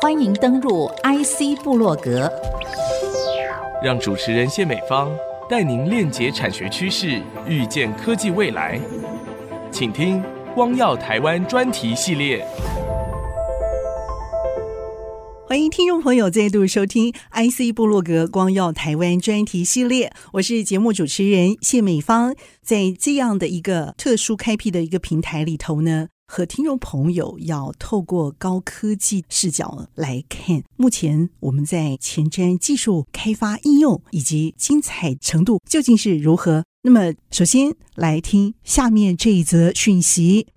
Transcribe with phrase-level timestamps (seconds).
[0.00, 2.30] 欢迎登入 IC 部落格，
[3.82, 5.10] 让主持人谢美芳
[5.48, 8.78] 带您链接产学趋势，预见科技未来。
[9.70, 10.22] 请听
[10.54, 12.46] 《光耀台湾》专题系列。
[15.46, 22.34] 欢迎听众朋友再度收听 IC 部落格《光耀台湾》专题系列，我是节目主持人谢美芳。
[22.62, 36.64] 在这样的一个特殊开辟的一个平台里头呢，和听众朋友要透过高科技视角来看，目前我们在前瞻技术开发应用以及精彩程度究竟是如何？
[36.82, 40.48] 那么，首先来听下面这一则讯息。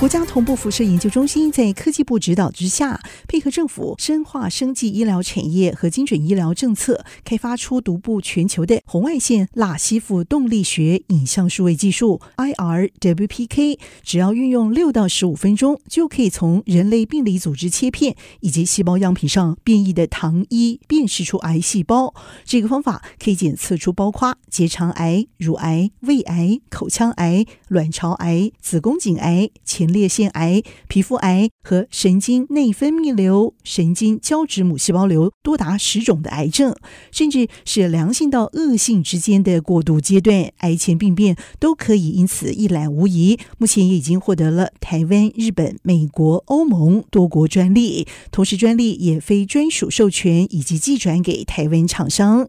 [0.00, 13.78] 国家同步辐射研究中心在科技部指导之下，配合政府深化生技医疗产业和精准医疗政策，开发出独步全球的红外线蜡吸附动力学影像数位技术 IRWPK。
[14.02, 22.14] 只要运用六到十五分钟，就可以从人类病理组织切片以及细胞样品上变异的糖衣辨识出癌细胞。
[22.46, 36.74] 这个方法可以检测出包括结肠癌、乳癌、胃癌、口腔癌、卵巢癌、子宫颈癌、前前列腺癌、皮肤癌和神经内分泌瘤、神经胶质母细胞瘤多达十种的癌症，
[37.10, 43.36] 甚至是良性到恶性之间的过渡阶段癌前病变，都可以因此一览无遗。
[43.58, 52.48] 目前也已经获得了台湾、日本、美国、欧盟多国专利，同时专利也非专属授权以及寄转给台湾厂商。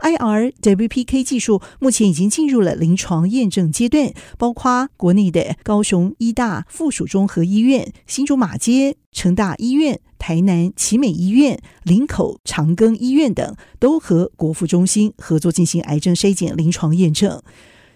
[0.00, 17.42] IRWPK 技术目前已经进入了临床验证阶段，包括国内的高雄医大附属综合医院、新竹马街成大医院、台南奇美医院、林口长庚医院等，都和国父中心合作进行癌症筛检临床验证。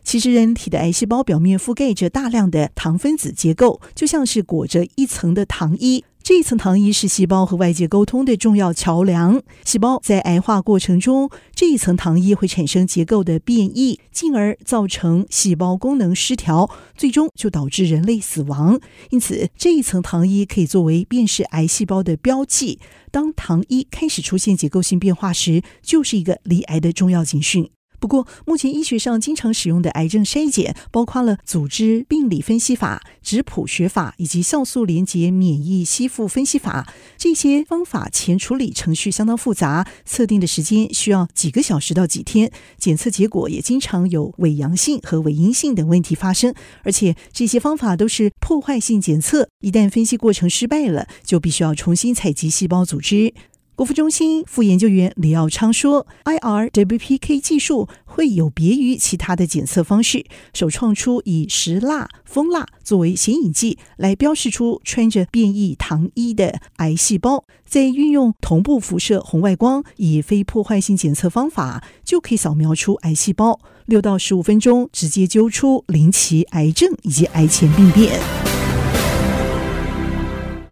[0.02, 6.04] 其实，人体的癌细胞表面覆盖着大量的糖分子结构，就像是裹着一层的糖衣。
[6.24, 9.42] 这一层糖衣是细胞和外界沟通的重要桥梁。
[9.62, 18.80] 细胞在癌化过程中，这一层糖衣会产生结构的变异，进而造成细胞功能失调，最终就导致人类死亡。
[19.10, 22.78] 因此，这一层糖衣可以作为辨识癌细胞的标记。
[23.10, 27.68] 当糖衣开始出现结构性变化时，就是一个离癌的重要警讯。
[28.04, 36.86] 不过，目前医学上经常使用的癌症筛检，包括了组织病理分析法、质谱学法以及酵素连结免疫吸附分析法。
[37.16, 46.54] 这些方法前处理程序相当复杂，测定的时间需要几个小时到几天，检测结果也经常有伪阳性和伪阴性等问题发生。
[46.82, 53.32] 而且，这些方法都是破坏性检测，一旦分析过程失败了，就必须要重新采集细胞组织。
[53.76, 78.20] 国服中心副研究员李耀昌说：“IRWPK 技术会有别于其他的检测方式，首创出以石蜡、蜂蜡作为显影剂来标示出穿着变异糖衣的癌细胞，再运用同步辐射红外光，以非破坏性检测方法，就可以扫描出癌细胞，六到十五分钟直接揪出零期癌症以及癌前病变。”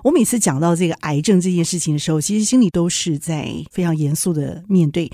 [0.02, 5.10] 我每次讲到这个癌症这件事情的时候，其实心里都是在非常严肃的面对。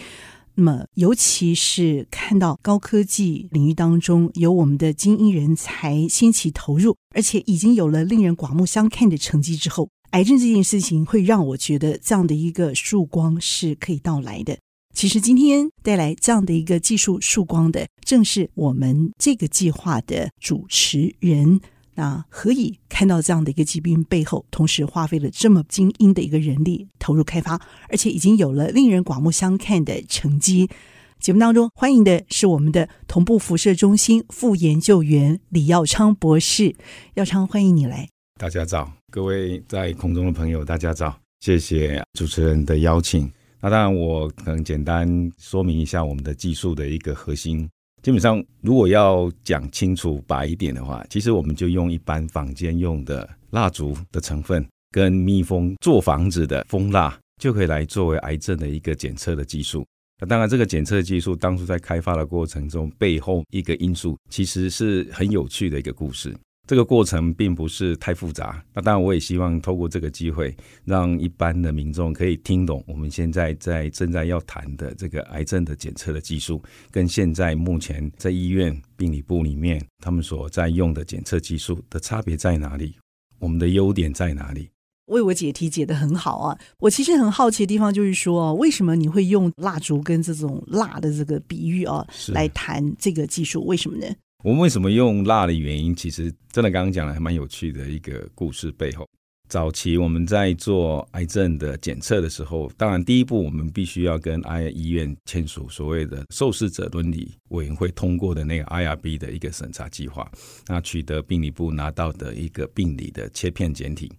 [0.54, 14.58] 那么，尤其是看到高科技领域当中有我们的精英人才兴起投入，而且已经有了令人刮目相看的成绩之后，癌症这件事情会让我觉得这样的一个曙光是可以到来的。
[14.94, 21.60] 其实今天带来这样的一个技术曙光的，正是我们这个计划的主持人。
[21.98, 30.70] 那何以看到这样的一个疾病背后，同时花费了这么精英的一个人力投入开发，而且已经有了令人刮目相看的成绩？
[31.18, 36.76] 节目当中欢迎的是我们的同步辐射中心副研究员李耀昌博士。
[37.14, 38.08] 耀昌，欢迎你来。
[38.38, 43.28] 大家早，各位在空中的朋友，大家早，谢谢主持人的邀请。
[43.60, 47.68] 那当然，我可能简单说明一下我们的技术的一个核心。
[48.08, 59.84] 基本上，如果要讲清楚白一点的话，其实我们就用一般坊间用的蜡烛的成分跟蜜蜂做房子的蜂蜡，就可以来作为癌症的一个检测的技术。
[60.18, 66.34] 那当然，这个检测技术当初在开发的过程中，背后一个因素其实是很有趣的一个故事。
[66.68, 70.54] 这个过程并不是太复杂，那当然我也希望透过这个机会，
[70.84, 82.94] 让一般的民众可以听懂我们现在在正在要谈的这个癌症的检测的技术，跟现在目前在医院病理部里面他们所在用的检测技术的差别在哪里，
[83.38, 84.68] 我们的优点在哪里？
[85.06, 86.58] 为我解题解得很好啊！
[86.80, 93.64] 我其实很好奇的地方就是说，为什么你会用蜡烛跟这种蜡的这个比喻啊，来谈这个技术？
[93.64, 94.06] 为什么呢？
[94.44, 99.04] 我们为什么用蜡的原因，其实真的刚刚讲了还蛮有趣的一个故事背后。
[99.48, 110.30] 早期我们在做癌症的检测的时候，当然第一步我们必须要跟癌医院签署所谓的受试者伦理委员会通过的那个 IRB 的一个审查计划，
[110.68, 114.12] 那取得病理部拿到的一个病理的切片检体。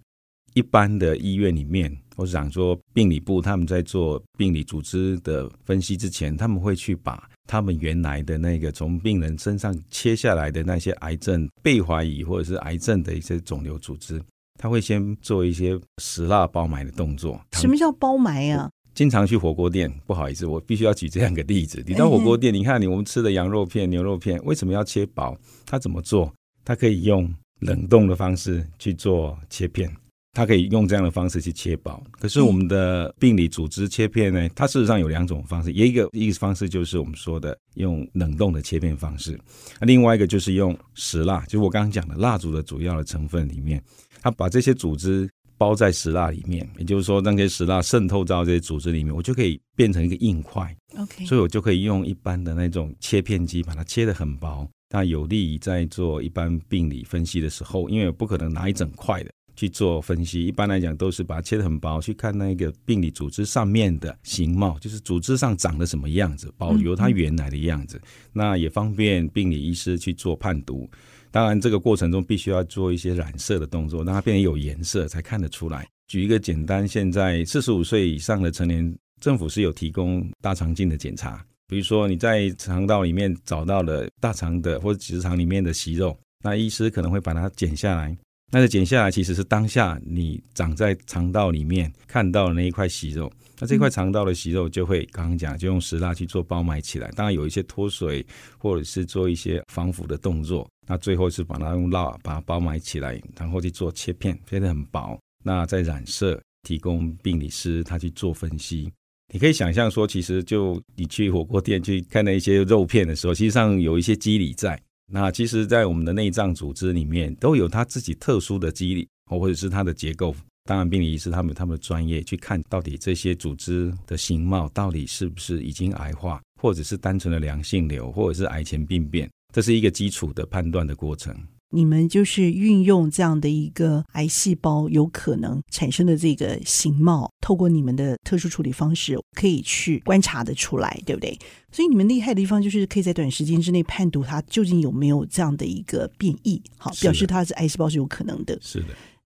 [0.52, 14.22] 一般的医院里面，我想说病理部他们在做病理组织的分析之前，他们会去把他们原来的那个从病人身上切下来的那些癌症被怀疑或者是癌症的一些肿瘤组织。
[14.56, 17.40] 他会先做一些石蜡包埋的动作。
[17.54, 18.70] 什么叫包埋啊？
[18.94, 21.82] 经常去火锅店，不好意思，我必须要举这样一个例子。
[21.84, 25.36] 你到火锅店，你看你我们吃的羊肉片、牛肉片，为什么要切薄？
[25.66, 26.32] 它怎么做？
[26.64, 29.90] 它可以用冷冻的方式去做切片，
[30.32, 32.02] 他可以用这样的方式去切薄。
[32.12, 34.48] 可是我们的病理组织切片呢？
[34.54, 39.38] 它事实上有两种方式，一个一个方式就是我们说的用冷冻的切片方式，
[39.80, 43.82] 另外一个就是用石蜡，就是我刚刚讲的蜡烛的主要的成分里面。
[44.22, 50.74] 它把这些组织包在石蜡里面，也就是说，那些石蜡渗透到这些组织里面，我就可以变成一个硬块。
[50.98, 59.30] OK，所以我就可以用一般的那种切片机把它切得很薄，那有利于在做一般病理分析的时候，因为我不可能拿一整块的
[59.60, 60.46] 去做分析。
[60.46, 68.00] 一般来讲，都是把它切得很薄，去看那个病理组织上面的形貌，就是组织上长得什么样子，保留它原来的样子。
[68.32, 70.88] 那也方便病理医师去做判读。
[71.30, 75.86] 当然，这个过程中必须要做一些染色的动作，让它变得有颜色才看得出来。
[76.08, 81.44] 举一个简单，现在四十五岁以上的成年，政府是有提供大肠镜的检查。
[81.68, 88.16] 比如说你在肠道里面找到了大肠的或者直肠里面的息肉，那医师可能会把它剪下来。
[88.50, 93.30] 那个剪下来其实是当下你长在肠道里面看到的那一块息肉。
[93.60, 97.08] 那这块肠道的息肉就会刚刚讲，就用石蜡去做包埋起来。
[97.12, 98.26] 当然有一些脱水，
[98.58, 100.68] 或者是做一些防腐的动作。
[100.88, 105.16] 那最后是把它用蜡把它包埋起来，然后去做切片，切得很薄。
[105.44, 108.90] 那再染色，提供病理师他去做分析。
[109.32, 114.80] 你可以想象说，其实就你去火锅店去看那一些肉片的时候，实际上有一些机理在。
[115.12, 120.34] 那其实，在我们的内脏组织里面，都有它自己特殊的机理，或者是它的结构。
[120.64, 131.34] 当然，病理医师他们他们的专业去看到底这些组织的形貌到底是不是已经癌化，或者是单纯的良性瘤，或者是癌前病变，这是一个基础的判断的过程。
[131.70, 141.38] 你们就是运用这样的一个癌细胞有可能产生的这个形貌，透过你们的特殊处理方式，可以去观察得出来，对不对？
[141.72, 148.58] 所以你们厉害的地方就是可以在短时间之内判读它究竟有没有这样的一个变异，好，表示它是癌细胞是有可能的。
[148.60, 148.88] 是的。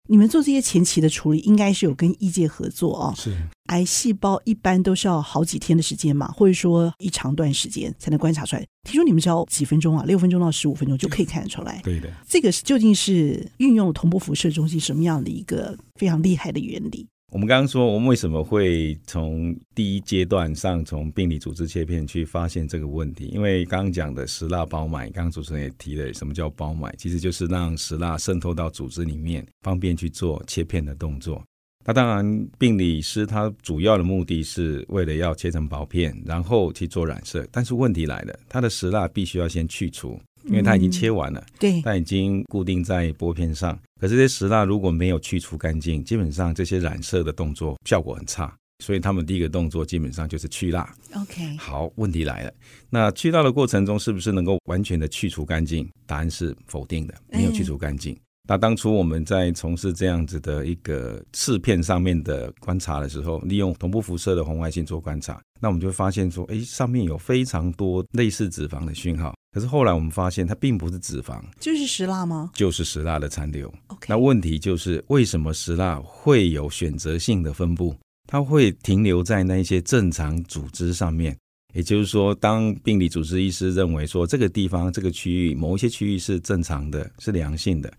[0.09, 3.15] 你们做这些前期的处理，应该是有跟医界合作啊、哦。
[3.15, 3.36] 是，
[3.68, 8.65] 癌细胞一般都是要好几天的时间嘛，或者说一长段时间才能观察出来。
[8.83, 11.80] 听说你们只要几分钟啊，六分钟到十五分钟就可以看得出来。
[11.83, 17.07] 对的，这个究竟是运用同步辐射中心什么样的一个非常厉害的原理？
[17.31, 23.28] 我们刚刚说，我们为什么会从第一阶段上从病理组织切片去发现这个问题？
[23.28, 26.94] 因为刚刚讲的石蜡包埋，刚刚主持人也提了，什么叫包埋？
[26.98, 31.42] 其实就是让石蜡渗透到组织里面，方便去做切片的动作。
[31.86, 37.48] 那当然，病理师他主要的目的是为了要切成薄片，然后去做染色。
[37.50, 40.19] 但是问题来了，它的石蜡必须要先去除。
[40.45, 43.77] 因为它已经切完了，嗯、对，它已经固定在玻片上。
[43.99, 48.53] 可是这些石蜡如果没有去除干净，基本上这些染色的动作效果很差。
[48.83, 50.91] 所以他们第一个动作基本上就是去蜡。
[51.15, 52.51] OK，好，问题来了，
[52.89, 55.88] 那去蜡的过程中是不是能够完全的去除干净？
[56.07, 58.13] 答案是否定的，没有去除干净。
[58.13, 69.33] 嗯那当初我们在从事这样子的一个试片上面的观察的时候，利用同步辐射的红外线做观察，那我们就会发现说，哎，上面有非常多类似脂肪的讯号。
[69.53, 72.50] 可是后来我们发现，它并不是脂肪，就是石蜡吗？
[72.53, 73.67] 就是石蜡的残留。
[73.88, 77.95] OK，那问题就是为什么石蜡会有选择性的分布？
[78.27, 81.38] 它会停留在那些正常组织上面。
[81.74, 87.91] 也就是说，当病理组织医师认为说这个地方这个区域某一些区域是正常的，是良性的。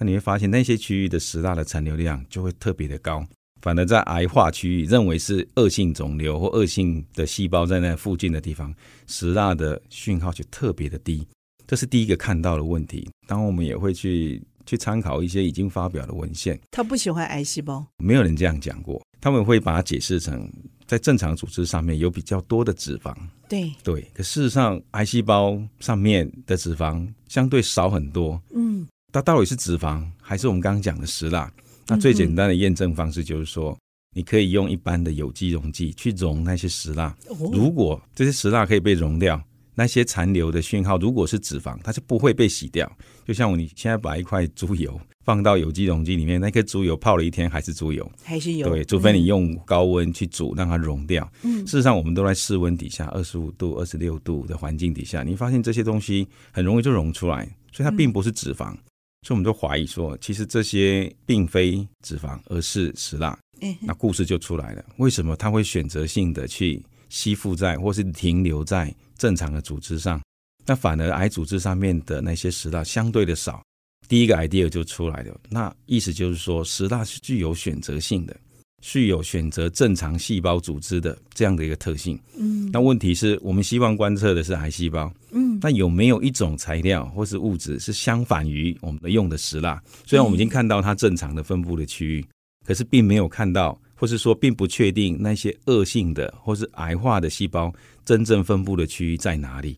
[0.00, 3.22] 那你会发现，那些区域的石蜡的残留量就会特别的高，
[3.60, 8.74] 反而在癌化区域，认为是恶性肿瘤或恶性的细胞在那附近的地方，
[9.06, 11.26] 石蜡的讯号就特别的低。
[11.66, 13.10] 这是第一个看到的问题。
[13.26, 19.00] 当我们也会去去参考一些已经发表的文献，他不喜欢癌细胞，没有人这样讲过。
[19.20, 20.50] 他们会把它解释成
[20.86, 23.14] 在正常组织上面有比较多的脂肪，
[23.50, 24.00] 对对。
[24.14, 28.86] 可事实上，癌细胞上面的脂肪相对少很多，嗯。
[29.12, 31.50] 它到底是脂肪还是我们刚刚讲的石蜡？
[31.86, 33.76] 那最简单的验证方式就是说，
[34.14, 37.16] 你可以用一般的有机溶剂去溶那些石蜡。
[37.52, 39.42] 如果这些石蜡可以被溶掉，
[39.74, 42.90] 那些残留的讯号，如果是脂肪，它是不会被洗掉。
[43.26, 48.68] 就像你现在把一块猪油放到有机溶剂里面，那颗猪油泡了一天还是猪油，还是油。
[48.68, 51.28] 对，除非你用高温去煮，让它溶掉。
[51.42, 58.72] 嗯，事实上我们都在室温底下，二十五度、二十六度的环境底下，你发现这些东西很容易就溶出来，所以它并不是脂肪。
[58.72, 58.78] 嗯、
[59.22, 63.38] 所以我们都怀疑说，其实这些并非脂肪，而是石蜡。
[63.60, 70.20] 嗯，那故事就出来了，为什么它会选择性的去吸附在，或是停留在正常的组织上？
[70.64, 73.62] 那反而癌组织上面的那些石蜡相对的少。
[74.08, 78.34] 第一个 idea 就出来了，那意思就是说，石蜡是具有选择性的，
[78.80, 82.18] 具有选择正常细胞组织的这样的一个特性。
[82.36, 85.12] 嗯，那问题是我们希望观测的是癌细胞。
[85.30, 89.82] 嗯，那有没有一种材料或是物质是相反于我们用的石蜡？
[90.06, 92.24] 虽然我们已经看到它正常的分布的区域。
[92.66, 97.72] 可是并没有看到，或是说并不确定那些恶性的或是癌化的细胞
[98.04, 99.74] 真正分布的区域在哪里。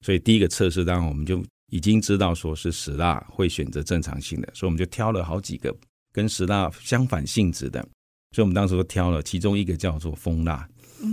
[0.00, 5.76] 所以第一个测试，当然我们就已经知道说是石蜡会选择正常性的，所以我们就挑了好几个
[6.12, 7.84] 跟石蜡相反性质的。
[8.32, 10.68] 所以我们当时都挑了其中一个叫做蜂蜡。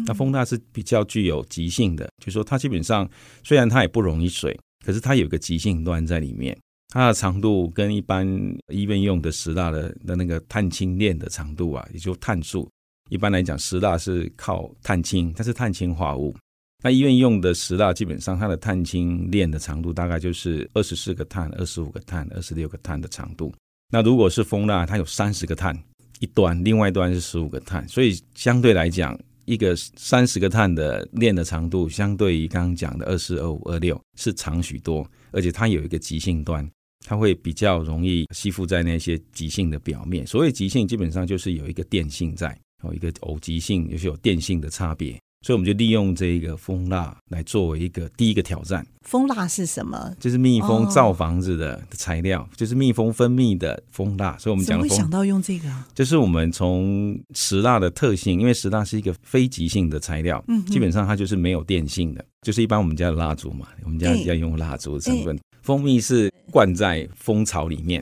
[0.06, 3.10] 那蜂蜡是比较具有急性的，就是说它基本上
[3.44, 6.58] 虽然它也不溶于水，可是它有一个极性端在里面。
[6.90, 8.26] 它的长度跟一般
[8.72, 12.70] 医院用的石蜡的的那个碳氢链的长度啊，也就碳素。
[13.10, 16.36] 一般来讲，石蜡是靠碳氢，它是碳氢化物。
[16.84, 23.54] 那医院用的石蜡基本上它的碳氢链的长度大概就是二十四个碳、二十五个碳、二十六个碳的长度。
[23.90, 25.78] 那如果是蜂蜡，它有三十个碳
[26.20, 36.70] 一端，另外一端是十五个碳，所以相对来讲，一个三十个碳的链的长度，相对于刚刚讲的二四、二五、二六是长许多，而且它有一个极性端。
[37.06, 40.28] 它会比较容易吸附在那些极性的表面。
[40.28, 45.18] 所谓极性，基本上就是有一个电性在，有一个偶极性，就是有电性的差别。
[45.48, 48.86] 所以我们就利用这个蜂蜡来作为一个第一个挑战。
[49.04, 50.14] 蜂蜡是什么？
[50.20, 54.38] 就是蜜蜂造房子的材料，哦、就是蜜蜂分泌的蜂蜡。
[54.38, 55.70] 所以我们讲，怎么会想到用这个？
[55.96, 65.40] 就是我们从石蜡的特性，因为石蜡是一个非极性的材料，嗯，基本上它就是没有电性的，就是一般我们家的蜡烛嘛，我们家要用蜡烛的成分。
[65.68, 68.02] 蜂蜜是灌在蜂巢里面，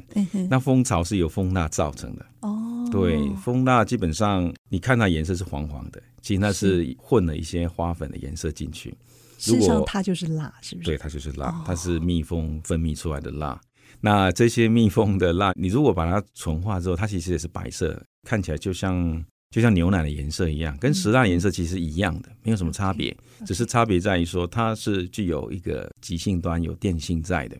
[0.51, 2.23] 那蜂巢是由蜂蜡造成的。
[2.41, 8.95] 哦，对，蜂蜡基本上你看它颜色是黄黄的，其实它是混了一些花粉的颜色进去。
[9.39, 10.85] 实际上它就是蜡，是不是？
[10.85, 13.59] 对，它就是蜡，它是蜜蜂分泌出来的蜡。
[13.99, 19.25] 那这些蜜蜂的蜡，你如果把它纯化之后，它其实也是白色，看起来就像。
[19.55, 27.55] 就像牛奶的颜色一样，跟石蜡颜色其实一样的，没有什么差别，只是差别在于说它是具有一个极性端有电性在的。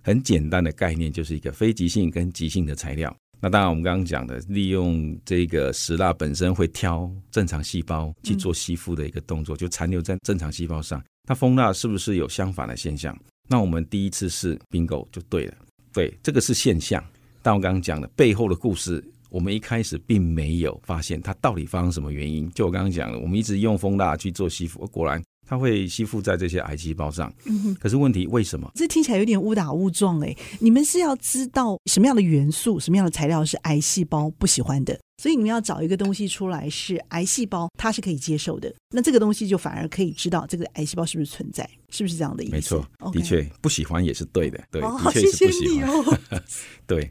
[0.00, 3.12] 很简单的概念，就是一个非极性跟极性的材料。
[3.40, 11.02] 那当然，我们刚刚讲的利用这个石蜡本身会挑正常细胞去做吸附的一个动作，就残留在正常细胞上。
[11.26, 13.18] 那蜂蜡是不是有相反的现象？
[13.48, 15.54] 那我们第一次试 bingo 就对了，
[15.92, 17.04] 对，这个是现象。
[17.42, 19.04] 但我刚刚讲的背后的故事。
[19.30, 22.50] 我们一开始并没有发现它到底发生什么原因。
[22.50, 27.32] 就我刚刚讲的，我们一直用风蜡去做吸附，果然它会吸附在这些癌细胞上。
[27.46, 27.74] 嗯。
[27.80, 28.70] 可是问题为什么？
[28.76, 30.32] 这听起来有点误打误撞哎。
[30.60, 38.72] 你们是要知道什么样的元素、什么样的材料是癌细胞不喜欢的，所以你们要找一个东西出来是癌细胞它是可以接受的。
[38.94, 42.52] 那这个东西就反而可以知道这个癌细胞是不是存在，是不是这样的意思？
[42.52, 44.60] 没错的确不喜欢也是对的。
[44.70, 45.52] 对，哦、的确是不喜欢。
[45.52, 46.18] 谢谢你哦、
[46.86, 47.10] 对。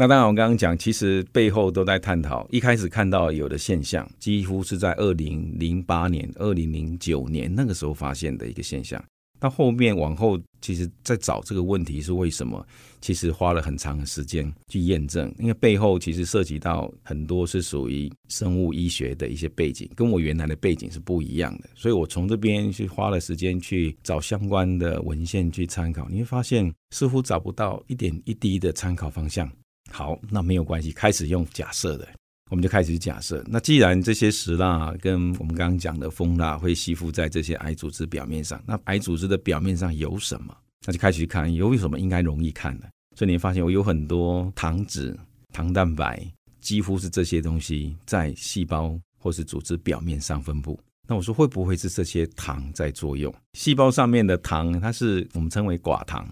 [0.00, 2.46] 那当然，我刚刚讲，其实背后都在探讨。
[2.52, 9.02] 一开始看到有的现象，几乎是在二零零八年、二零零九年那个时候发现的一个现象。
[9.40, 12.66] 到后面往后，其实在找这个问题是为什么，
[13.00, 15.32] 其实花了很长的时间去验证。
[15.38, 21.70] 因为背后其实涉及到很多是属于生物医学的一些背景，跟我原来的背景是不一样的。
[21.76, 29.48] 所以我从这边去花了时间去找相关的文献去参考，你会发现似乎找不到一点一滴的参考方向。
[29.92, 32.08] 好，那没有关系，开始用假设的，
[32.48, 33.44] 我们就开始假设。
[33.46, 40.56] 那既然这些石蜡跟我们刚刚讲的蜂蜡会吸附在这些癌组织表面上，那癌组织的表面上有什么？
[40.86, 42.88] 那就开始去看有什么应该容易看的。
[43.16, 45.16] 所以你会发现，我有很多糖脂、
[45.52, 46.24] 糖蛋白，
[46.60, 50.78] 几乎是这些东西在细胞或是组织表面上分布。
[51.06, 53.34] 那我说会不会是这些糖在作用？
[53.54, 56.26] 细胞上面的糖，它是我们称为寡糖。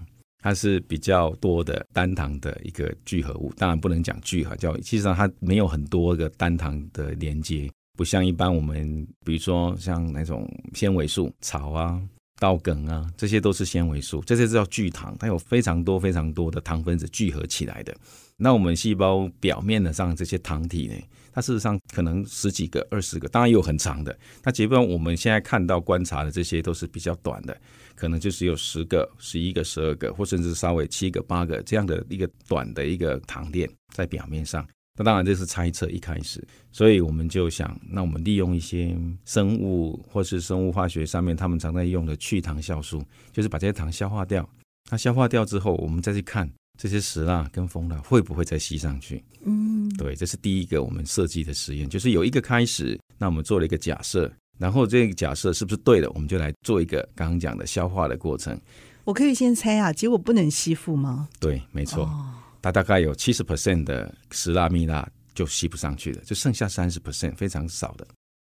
[0.47, 12.01] 它是比较多的单糖的一个聚合物，当然不能讲聚合，叫其实上它没有很多个单糖的连接，不像一般我们比如说像那种纤维素、草啊、
[12.39, 17.93] 稻梗啊，这些都是纤维素，这些是叫聚糖，它有非常多非常多的糖分子聚合起来的。
[18.37, 20.95] 那我们细胞表面的上这些糖体呢，
[21.33, 24.17] 它事实上可能十几个、二十个，当然也有很长的。
[24.45, 27.61] 那基本上我们现在看到观察的这些都是比较短的，
[27.97, 34.65] 可能就只有十个、十一个、十二个，或甚至稍微七个、八个这样的一个短的一个糖链在表面上。
[34.99, 44.49] 那当然这是猜测一开始，所以我们就想，那我们利用一些生物或是生物化学上面他们常在用的去糖酵素，就是把这些糖消化掉。
[44.91, 46.49] 那消化掉之后，我们再去看。
[46.79, 49.25] 这些石蜡跟蜂蜡会不会再吸上去？
[49.47, 58.59] 嗯，对，这是第一个我们设计的实验，就是有一个开始，那我们做了一个假设，然后这个假设是不是对的，我们就来做一个刚刚讲的消化的过程。
[59.05, 61.29] 我可以先猜啊，结果不能吸附吗？
[61.39, 68.07] 对，没错，哦、它大概有七十 percent 的石蜡蜜蜡就吸不上去了，就剩下三十 percent 非常少的。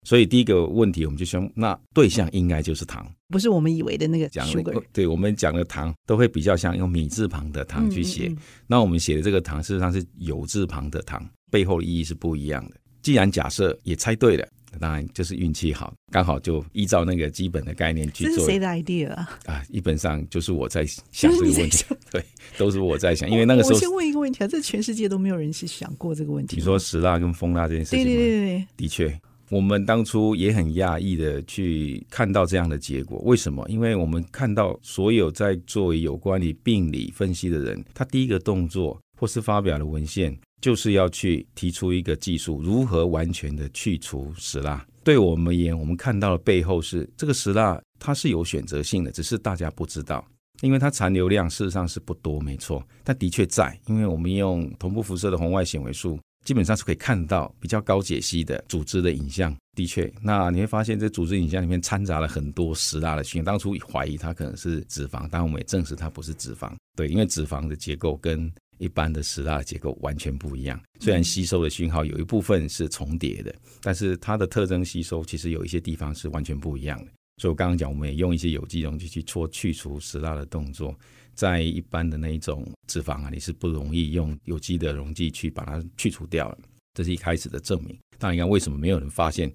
[0.06, 4.82] 所以第一个问题，我们就说，那对象应该就是糖，不是我们以为的那个讲的。
[4.92, 8.28] 对，我们讲的糖都会比较像用米字旁的糖去写。
[8.28, 12.76] 嗯嗯、那我们写的这个糖，事实上是油字旁的糖，背后的意义是不一样的。
[13.02, 14.48] 既然假设也猜对了，
[14.78, 18.34] 当然就是运气好，刚好就依照那个基本的概念去做。
[18.34, 19.38] 这是谁的 idea 啊？
[19.46, 21.84] 啊，基本上就是我在想这个问题。
[22.10, 22.24] 对，
[22.56, 26.56] 都是我在想，因为那个时候我先问一个问题啊，这全世界都没有人去想过这个问题。
[26.56, 28.04] 你说石蜡跟蜂蜡这件事情吗？
[28.04, 29.20] 对对对对，的确。
[29.48, 33.64] 我们当初也很讶异的去看到这样的结果，为什么？
[33.68, 44.84] 因为我们看到所有在做有关于病理分析的人，他第一个动作或是发表的文献，就是要去提出一个技术，如何完全的去除石蜡。
[45.04, 50.26] 对我们而言，我们看到的背后是这个石蜡它是有选择性的，只是大家不知道，
[50.62, 56.18] 因为它残留量事实上是不多，没错，但的确在，因为我们用同步辐射的红外显微术。
[56.44, 63.42] 基本上是可以看到比较高解析的组织的影像，的确，那你会发现这组织影像里面掺杂了很多石蜡的群。
[63.42, 66.72] 当初怀疑它可能是脂肪，但我们也证实它不是脂肪。
[66.96, 68.48] 对，因为脂肪的结构跟
[68.78, 70.80] 一般的石蜡结构完全不一样。
[71.00, 77.12] 虽然吸收的讯号有一部分是重叠的，但是它的特征吸收其实有一些地方是完全不一样的。
[77.38, 80.94] 所以我刚刚讲，我们也用一些有机溶剂去搓去除石蜡的动作。
[81.34, 86.58] 在一般的那一种脂肪啊，你是不容易用有机的溶剂去把它去除掉了。
[86.94, 87.94] 这是一开始的证明。
[88.18, 89.52] 当然，为什么没有人发现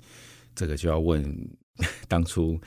[0.53, 1.35] 这个，就要问
[2.07, 2.59] 当初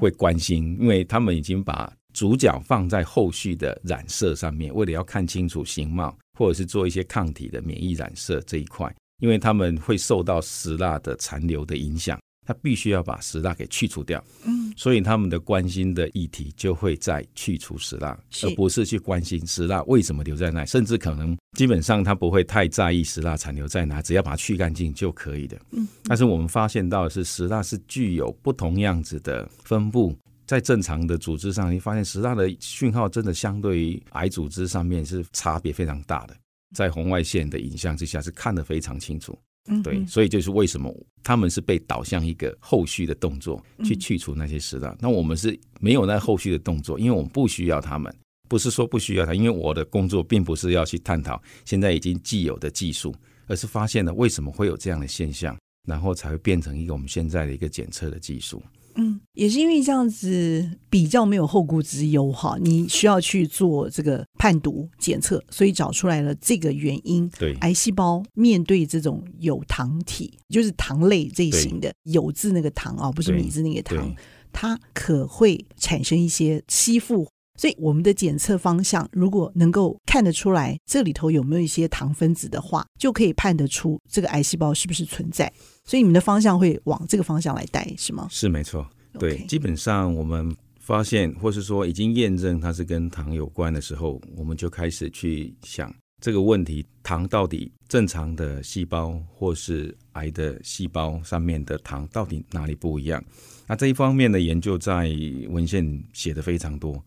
[0.00, 12.18] 会关心，因为他们已经把主角放在后续的染色上面，为了要看清楚形貌，或者是做一些抗体的免疫染色这一块，因为他们会受到石蜡的残留的影响。
[12.46, 25.58] 他必须要把石蜡给去除掉，嗯，所以他们的关心的议题就会在去除石蜡，而不是去关心石蜡为什么留在那，甚至可能基本上他不会太在意石蜡残留在哪，只要把它去干净就可以的。
[25.70, 30.14] 嗯，但是我们发现到的是石蜡是具有不同样子的分布，
[30.46, 36.36] 在正常的组织上，你发现石蜡的讯号真的相对于癌组织上面是差别非常大的，
[36.74, 39.38] 在红外线的影像之下是看得非常清楚。
[39.70, 48.14] 嗯，对，所以就是为什么他们是被导向一个后续的动作去去除那些石蜡，那我们是没有那后续的动作，因为我们不需要他们，
[48.46, 53.14] 不是说不需要他，因为我的工作并不是要去探讨现在已经既有的技术，
[53.46, 55.56] 而是发现了为什么会有这样的现象，
[55.88, 58.62] 然后才会变成一个我们现在的一个检测的技术。
[58.96, 67.28] 嗯，也是因为这样子比较没有后顾之忧哈，你需要去做这个判读检测，所以找出来了这个原因。
[67.38, 74.14] 对，癌细胞面对这种有糖体，就是糖类这一型的有字那个糖啊，不是米字那个糖，
[74.52, 77.26] 它可会产生一些吸附。
[77.56, 85.52] 所以我们的检测方向如果能够看得出来这里头有没有一些糖分子的话，就可以判得出这个癌细胞是不是存在。
[85.84, 88.26] 所以你们的方向会往这个方向来带，是吗？
[88.30, 88.86] 是没错，
[89.18, 103.22] 对.基本上我们发现，或是说已经验证它是跟糖有关的时候，我们就开始去想这个问题：糖到底正常的细胞或是癌的细胞上面的糖到底哪里不一样？
[103.66, 105.10] 那这一方面的研究在
[105.48, 107.02] 文献写的非常多，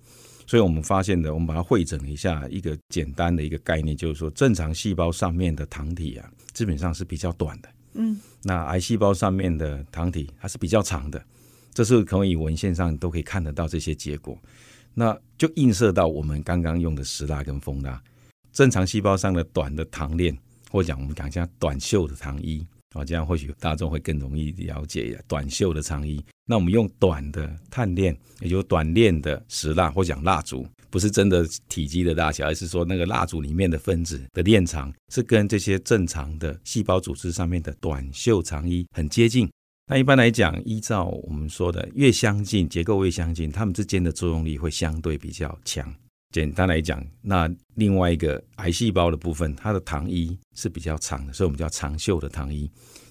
[0.47, 7.69] 所以我们发现的，我们把它汇整一下，一个简单的一个概念，就是说正常细胞上面的糖体啊，基本上是比较短的。
[7.93, 11.21] 嗯，那癌细胞上面的糖体它是比较长的，
[11.73, 14.37] 这是可以文献上都可以看得到这些结果，
[14.93, 18.01] 那就映射到我们刚刚用的石蜡跟蜂蜡，
[18.53, 20.37] 正常细胞上的短的糖链，
[20.71, 26.23] 或者讲我们讲一下短袖的糖衣，啊，这样或许大众会更容易了解短袖的长衣。
[26.45, 30.65] 那我们用短的碳链，也就是短链的石蜡，或讲蜡烛。
[30.89, 39.49] 不是真的体积的大小，而是说那个蜡烛里面的分子的链长是跟这些正常的细胞组织上面的短袖长衣很接近。
[39.89, 45.93] 那一般来讲，依照我们说的，越相近，结构越相近，它们之间的作用力会相对比较强。
[46.31, 52.69] 简单来讲，那另外一个癌细胞的部分，它的糖衣是比较长的，所以我们叫长袖的糖衣。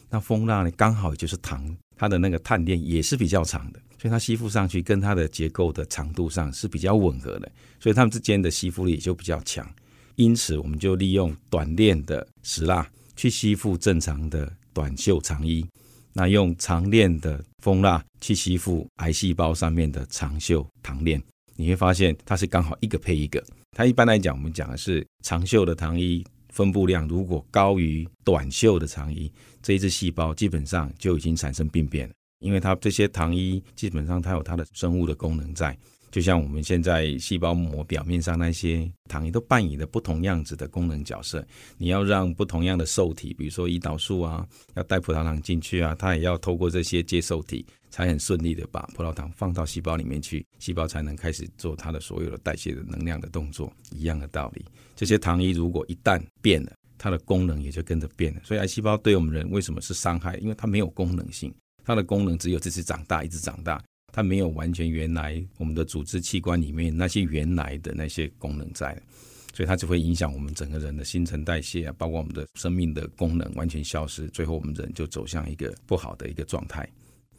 [0.09, 7.51] 那蜂蜡呢，刚好就是糖，它的那个碳链也是比较长的，所以它吸附上去跟它的结构的长度上是比较吻合的，
[7.81, 9.69] 所以它们之间的吸附力也就比较强。
[10.15, 15.67] 因此，我们就利用短链的石蜡去吸附正常的短袖长衣。
[16.13, 21.23] 那用长链的蜂蜡去吸附癌细胞上面的长袖糖链，
[21.57, 23.43] 你会发现它是刚好一个配一个。
[23.73, 29.31] 它一般来讲，我们讲的是长袖的糖衣分布量如果高于短袖的糖衣，
[29.63, 35.77] 这一只细胞基本上就已经产生病变了，因为它这些糖衣基本上它有它的生物的功能在。
[36.11, 41.47] 就像我们现在细胞膜表面上那些糖衣都扮演了不同样子的功能角色。
[41.77, 47.67] 你要让不同样的受体，比如说胰岛素啊，要带葡萄糖进去啊，它也要透过这些接受体，
[47.97, 53.73] 才很顺利的把葡萄糖放到细胞里面去，细胞才能开始做它的所有的代谢的能量的动作。
[53.91, 54.63] 一样的道理，
[54.95, 58.41] 这些糖衣如果一旦变了，它的功能也就跟着变了。
[58.45, 60.37] 所以癌细胞对我们人为什么是伤害？
[60.37, 61.51] 因为它没有功能性，
[61.87, 63.83] 它的功能只有这次长大，一直长大。
[64.13, 68.95] 它没有完全原来我们的组织器官里面那些原来的那些功能在，
[69.55, 76.87] 所以它就会影响我们整个人的新陈代谢啊，包括我们的生命的功能完全消失，最后我们人就走向一个不好的一个状态。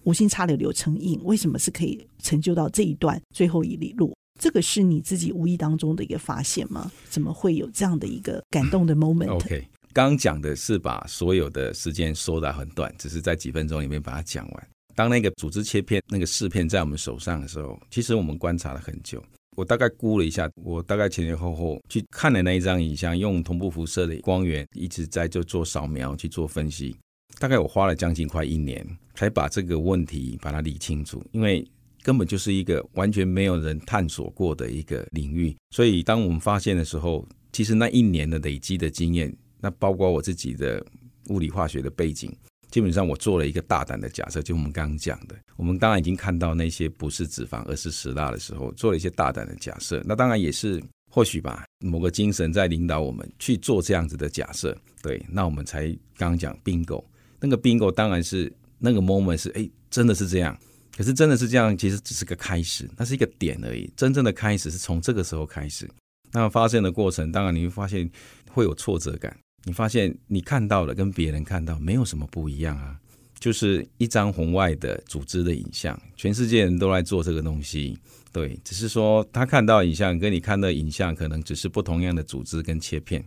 [0.07, 4.15] 无心插柳柳成荫，为什么是可以成就到这一段最后一里路？
[4.39, 6.89] 这个是你自己无意当中的一个发现吗？
[7.09, 14.67] 怎么会有这样的一个感动的 moment？OK，刚刚讲的是把所有的时间缩短很短，只是在几分钟里面把它讲完。
[14.95, 19.21] 当那个组织切片那个试片在我们手上的时候，其实我们观察了很久。
[19.57, 26.95] 我大概估了一下，我大概前前后后去看了那一张影像，用同步辐射的光源一直在就做扫描去做分析。
[27.39, 28.83] 大概我花了将近快一年，
[29.17, 31.21] 才把这个问题把它理清楚。
[31.33, 31.65] 因为
[32.03, 40.81] 根本就是一个完全没有人探索过的一个领域，所以当我们发现的时候，其实那一年的累积的经验，那包括我自己的
[41.29, 42.33] 物理化学的背景。
[42.69, 50.03] 基本上我做了一个大胆的假设，就我们刚刚讲的，我们当然已经看到那些不是脂肪而是石蜡的时候，做了一些大胆的假设。
[50.05, 54.77] 那当然也是或许吧，某个精神在领导我们去做这样子的假设。
[55.01, 57.01] 对，那我们才刚刚讲 bingo，
[57.39, 60.57] 那个 bingo 当然是那个 moment 是哎，真的是这样。
[60.95, 63.87] 可是真的是这样，其实只是个开始，那是一个点而已。
[63.95, 65.87] 真正的开始是从这个时候开始。
[66.31, 68.09] 那发现的过程，当然你会发现
[68.51, 69.37] 会有挫折感。
[69.63, 72.99] 你发现你看到的跟别人看到没有什么不一样啊，
[73.39, 77.97] 就是一张红外的组织的影像，全世界人都来做这个东西，
[78.31, 83.23] 对，只是说他看到影像跟你看到影像可能只是不同样的组织跟切片，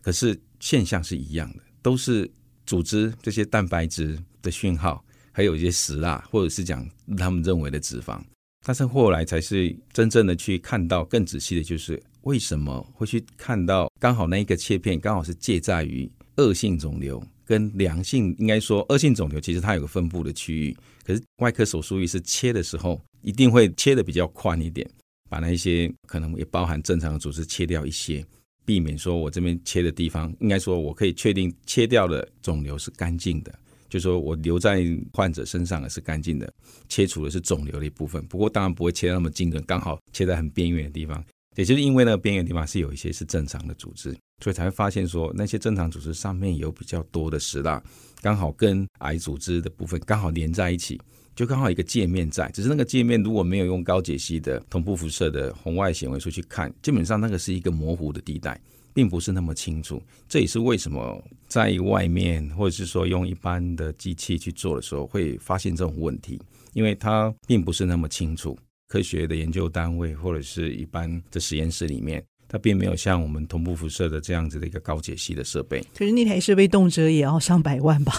[0.00, 2.30] 可是现象是一样的，都是
[2.64, 8.22] 组织这些蛋白质的讯号，还有一些石蜡，或者是讲他们认为的脂肪，
[8.64, 12.00] 但是后来才是真正的去看到更仔细的，就是。
[12.24, 24.90] 为什么会去看到刚好那一个切片，刚好是介在于恶性肿瘤跟良性，应该说恶性肿瘤其实它有个分布的区域，可是外科手术医师切的时候一定会切的比较宽一点，
[25.28, 28.24] 把那一些可能也包含正常的组织切掉一些，
[28.64, 33.54] 避免说我这边切的地方，应该说我可以确定切掉的肿瘤是干净的，
[33.88, 36.52] 就说我留在患者身上的是干净的，
[36.88, 41.24] 切除的是肿瘤的一部分，不过当然不会切那么精准，刚好切在很边缘的地方。
[41.56, 47.80] 也就是因为那个边缘地方是有一些是正常的组织，所以才会发现说那些正常组织上面有比较多的石蜡，
[48.20, 51.00] 刚好跟癌组织的部分刚好连在一起，
[51.36, 52.50] 就刚好一个界面在。
[52.50, 58.60] 只是那个界面如果没有用高解析的同步辐射的红外显微术去看，基本上那个是一个模糊的地带，
[58.94, 60.02] 并不是那么清楚。
[60.26, 66.40] 这也是为什么在外面或者是说用一般的机器去做的时候会发现这种问题，
[66.72, 68.58] 因为它并不是那么清楚。
[68.86, 75.84] 科学的研究单位或者是一般的实验室里面，它并没有像我们同步辐射的这样子的一个高解析的设备。
[75.96, 78.12] 可是那台设备动辄也要上百万吧？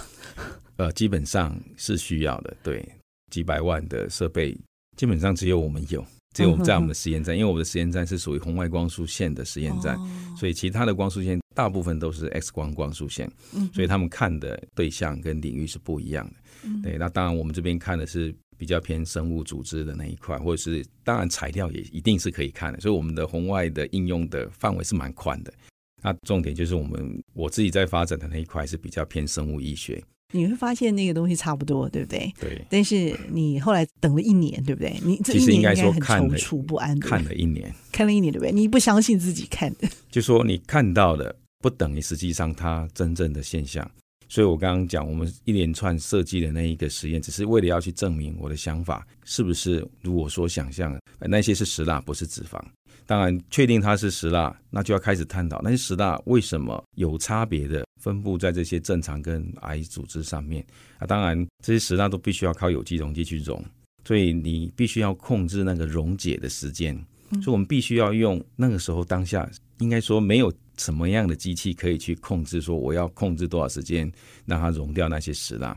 [0.77, 2.85] 呃，基本上是需要的，对，
[3.31, 4.57] 几百万的设备，
[4.97, 6.05] 基本上只有我们有，
[6.35, 13.27] 只有我们在我们的实验站，因为我们的实验站是属于红外光束线的实验站，哦、所以其他的光束线大部分都是 X 光光束线，
[13.73, 16.33] 所以他们看的对象跟领域是不一样的。
[16.65, 18.35] 嗯、对，那当然我们这边看的是。
[18.57, 25.53] 比较偏生物组织的那一块，或者是当然材料也一定是可以看的，所以我们的红外的应用的范围是蛮宽的。
[26.01, 30.01] 那重点就是我们我自己在发展的那一块是比较偏生物医学。
[30.33, 32.33] 你会发现那个东西差不多，对不对？
[32.39, 32.61] 对。
[32.69, 34.95] 但是你后来等了一年，对不对？
[35.03, 38.51] 你这一年应该很踌躇不安，看了一年，看了一年，对不对？
[38.51, 43.89] 你不相信自己看的，就说你看到的不等于实际上它真正的现象。
[44.27, 52.59] 所以我刚刚讲，我们一连串设计的那一个实验，只是为了要去证明我的想法是不是如我所想象的，那些是石蜡，不是脂肪。
[53.07, 60.65] 当然，确定它是石蜡，那就要开始探讨那些石蜡为什么有差别的分布在这些正常跟癌组织上面
[60.97, 61.05] 啊。
[61.05, 63.63] 当然，这些石蜡都必须要靠有机溶剂去溶，
[64.05, 66.95] 所以你必须要控制那个溶解的时间。
[67.41, 74.09] 所以我们必须要用那个时候当下，应该说没有什么样的机器可以去控制，说我要控制多少时间
[74.45, 75.75] 让它溶掉那些石蜡。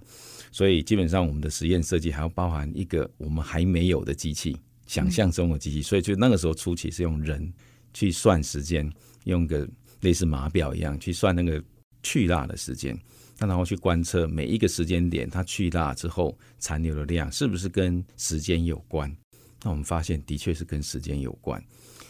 [0.53, 4.57] 所以基本上我们的实验设计还要包含一个我们还没有的机器。
[4.89, 7.53] 想象中的机器，所以就那个时候初期是用人
[7.95, 8.91] 去算时间，
[9.25, 9.69] 用个
[10.01, 11.63] 类似码表一样去算那个
[12.03, 12.99] 去蜡的时间，
[13.39, 19.15] 那然后去观测每一个时间点它去蜡之后残留的量是不是跟时间有关？
[19.63, 21.63] 那我们发现的确是跟时间有关，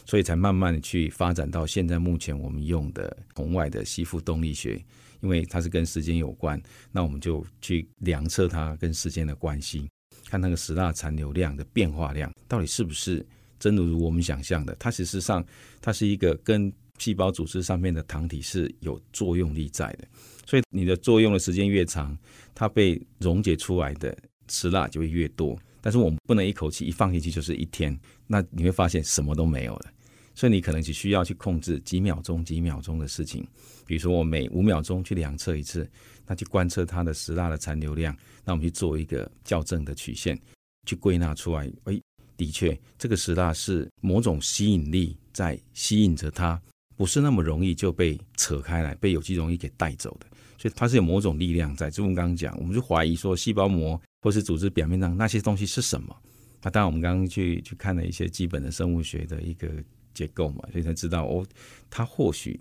[0.05, 4.81] 所以才慢慢的去发展到现在目前我们用的红外的吸附动力学，
[5.21, 6.61] 因为它是跟时间有关，
[6.91, 9.89] 那我们就去量测它跟时间的关系。
[10.29, 13.25] 看那个石蜡残留量的变化量，到底是不是
[13.59, 14.75] 真的如我们想象的？
[14.79, 15.43] 它事实上，
[15.81, 20.07] 它是一个跟细胞组织上面的糖体是有作用力在的。
[20.45, 22.15] 所以你的作用的时间越长，
[22.53, 24.15] 它被溶解出来的
[24.49, 25.57] 石蜡就会越多。
[25.81, 29.91] 但是我们不能一口气一放进去就是一天，那你会发现什么都没有了。
[30.35, 33.45] 所以你可能只需要去控制几秒钟、几秒钟的事情。
[33.85, 35.89] 比如说，我每五秒钟去量测一次，
[36.29, 38.15] 那去观测它的石蜡的残留量。
[38.45, 40.39] 那我们去做一个校正的曲线，
[40.85, 41.99] 去归纳出来，哎，
[42.37, 46.61] 的确，这个石蜡是某种吸引力在吸引着它，
[46.95, 50.27] 不是那么容易就被扯开来，被有机溶液给带走的，
[50.59, 51.89] 所以它是有某种力量在。
[51.89, 56.15] 就我们刚刚讲，我们就怀疑说，细胞膜或是组织表面上那些东西是什么？
[56.61, 59.69] 那当然，我们刚刚去去看了一些基本的生物学的一个
[60.13, 61.45] 结构嘛，所以才知道哦，
[61.89, 62.59] 它或许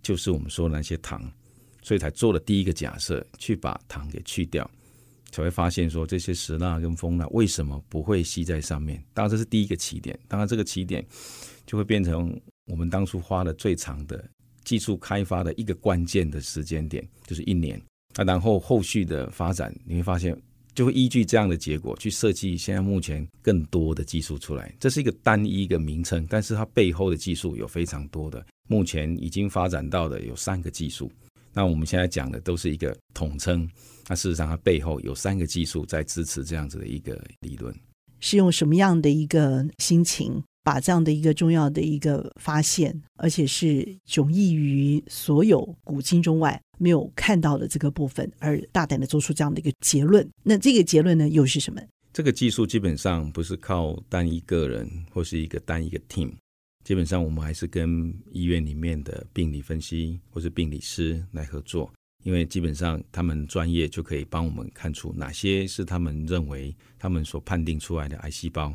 [0.00, 1.28] 就是我们说的那些糖，
[1.86, 4.68] 所以才做了第一个假设，去把糖给去掉。
[5.30, 9.00] 才会发现说，这些石蜡跟蜂蜡为什么不会吸在上面？
[9.14, 11.04] 当然这是第一个起点，当然这个起点
[11.64, 14.28] 就会变成我们当初花了最长的
[14.64, 17.80] 技术开发的一个关键的时间点，就是一年。
[18.16, 20.36] 那然后后续的发展，你会发现
[20.74, 24.74] 就会依据这样的结果去设计现在目前更多的技术出来。
[24.80, 31.12] 这是一个单一一个名称，但是它背后的技术有非常多的，目前已经发展到的有三个技术。
[31.56, 33.66] 那我们现在讲的都是一个统称，
[34.08, 37.74] 那事实上它背后有三个技术在支持这样子的一个理论。
[38.20, 50.28] 是用什么样的一个心情，把这样的一个重要的一个发现，而且是迥异于所有古今中外没有看到的这个部分，而大胆的做出这样的一个结论？
[50.42, 51.80] 那这个结论呢，又是什么？
[52.12, 56.32] 这个技术基本上不是靠单一个人或是一个单一个 team。
[56.86, 68.72] 基本上，我们还是跟医院里面的病理分析或是病理师来合作，因为基本上他们专业就可以帮我们看出哪些是他们认为他们所判定出来的癌细胞，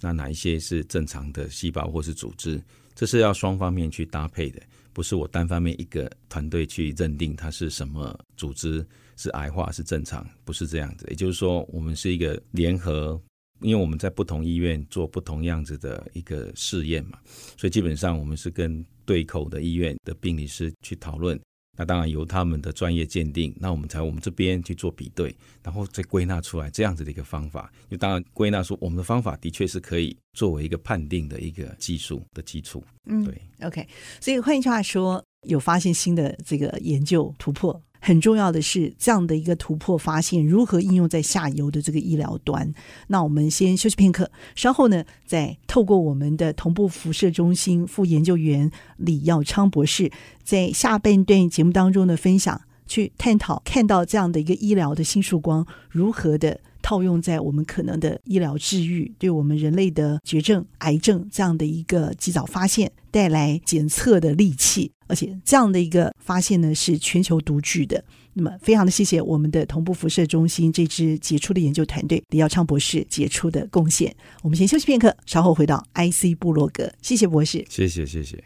[0.00, 2.58] 那哪一些是正常的细胞或是组织，
[2.94, 4.62] 这是要双方面去搭配的，
[4.94, 8.82] 不是我单方面一个团队去认定它是什么组织
[9.18, 11.06] 是癌化是正常，不是这样子。
[11.10, 13.20] 也就是说，我们是一个联合。
[13.60, 17.18] 因为我们在不同医院做不同样子的一个试验嘛，
[17.56, 21.38] 所以基本上我们是跟对口的医院的病理师去讨论。
[21.78, 27.72] 那当然由他们的专业鉴定，那我们才我们这边去做比对，然后再归纳出来这样子的一个方法。
[27.88, 32.84] 就当然归纳出我们的方法的确是可以作为一个判定的一个技术的基础。
[33.06, 33.86] 嗯，对，OK。
[34.20, 37.80] 所以换一句话说，有发现新的这个研究突破。
[38.00, 42.72] 很重要的是这样的一个突破发现如何应用在下游的这个医疗端。
[43.08, 50.10] 那我们先休息片刻，稍后呢再透过我们的同步辐射中心副研究员李耀昌博士
[50.42, 64.90] 在下半段节目当中的分享，去探讨看到这样的一个医疗的新曙光如何的套用在我们可能的医疗治愈，对我们人类的绝症、癌症这样的一个及早发现带来检测的利器。
[65.06, 68.04] 而且这样的一个发现呢，是全球独具的。
[68.32, 74.14] 那么，非常的谢谢我们的同步辐射中心这支杰出的研究团队李耀昌博士杰出的贡献。
[74.42, 76.88] 我们先休息片刻，稍后回到 IC 部落格。
[77.02, 78.44] 谢谢博士，谢谢谢谢。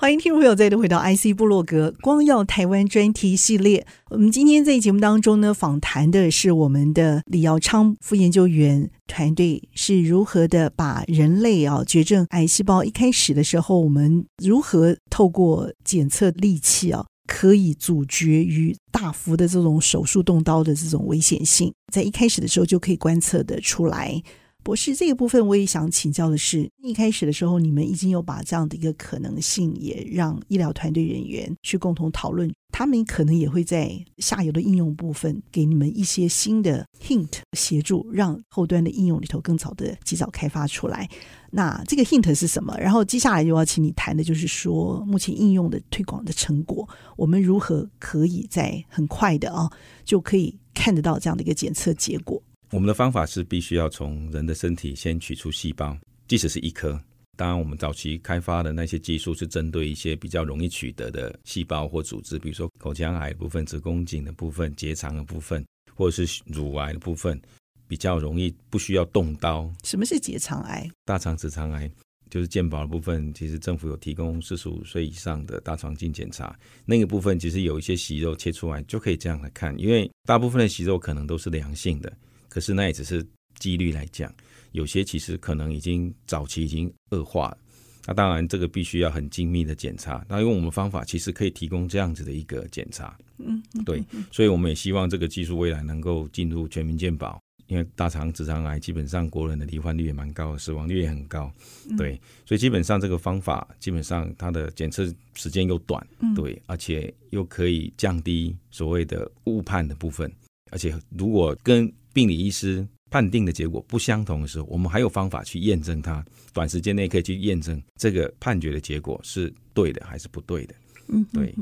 [0.00, 3.86] 欢迎听众朋友再度回到 IC 布洛格光耀台湾专题系列。
[4.08, 24.22] 我们今天在节目当中呢，访谈的是我们的李耀昌副研究员团队是如何的把人类啊绝症癌细胞一开始的时候，我们如何透过检测利器啊，可以阻绝于大幅的这种手术动刀的这种危险性，在一开始的时候就可以观测得出来。
[24.62, 41.08] 博士，这个部分我也想请教的是，一开始的时候，你们已经有把这样的一个可能性，也让医疗团队人员去共同讨论，他们可能也会在下游的应用部分给你们一些新的 hint 协助，让后端的应用里头更早的及早开发出来。
[41.50, 42.76] 那这个 hint 是什么？
[42.78, 49.70] 然后接下来就要请你谈的就是说，目前应用的推广的成果，我们如何可以在很快的啊，
[50.04, 52.42] 就可以看得到这样的一个检测结果。
[52.72, 55.96] 我们的方法是必须要从人的身体先取出细胞，
[56.28, 56.98] 即使是一颗。
[57.36, 65.64] 当然，我们早期开发的那些技术是针对一些比较容易取得的细胞或组织，比如说口腔癌的部分、子宫颈的部分、结肠的部分，
[65.96, 67.40] 或者是乳癌的部分，
[67.88, 69.68] 比较容易不需要动刀。
[69.82, 70.88] 什么是结肠癌？
[71.04, 71.90] 大肠直肠癌
[72.30, 73.34] 就是健保的部分。
[73.34, 82.12] 其实政府有提供四十五岁以上的大肠镜检查，那个部分其实有一些息肉切出来就可以这样来看，因为大部分的息肉可能都是良性的。
[82.50, 83.26] 可是那也只是
[83.58, 84.30] 几率来讲，
[84.72, 87.58] 有些其实可能已经早期已经恶化了。
[88.06, 90.24] 那当然，这个必须要很精密的检查。
[90.28, 93.16] 那用我们方法，其实可以提供这样子的一个检查。
[93.38, 94.02] 嗯，对。
[94.32, 101.52] 所以我们也希望这个技术未来能够进入全民健保，因为大肠直肠癌基本上国人的罹患率也蛮高，死亡率也很高。
[101.96, 110.32] 对，所以基本上这个方法基本上它的检测时间又短，对，而且又可以降低所谓的误判的部分。
[110.72, 120.74] 而且如果跟病理医师判定的结果不相同的时候，我们还有方法去验证它，短时间内可以去验证这个判决的结果是对的还是不对的。
[121.12, 121.54] 嗯，对。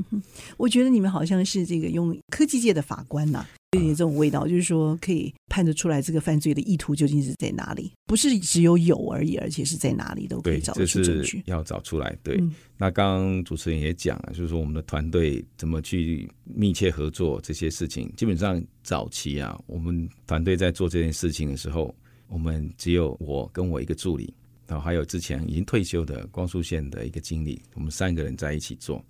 [0.57, 3.49] 我觉得你们好像是这个用科技界的法官呐、啊。
[3.73, 12.17] 有点这种味道，就是说可以判得出来这个犯罪的意图究竟是在哪里，不是只有有而已，而且是在哪里都可以找出证据，要找出来。
[12.23, 18.11] 对，嗯、那刚刚主持人也讲了，就是说我们的团队怎么去密切合作这些事情。
[18.17, 21.95] 基本上早期啊，我们团队在做这件事情的时候，
[22.29, 24.33] 我们只有我跟我一个助理，
[24.67, 29.05] 然后还有之前已经退休的光速线的一个经理，我们三个人在一起做。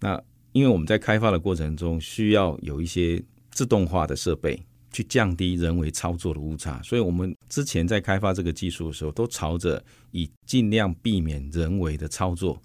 [0.00, 3.22] 那因为我们在开发的过程中需要有一些。
[3.50, 4.56] 自动化的设备
[4.92, 12.62] 去降低人为操作的误差，所以我们之前在开发这个技术的时候，都朝着以尽量避免人为的操作，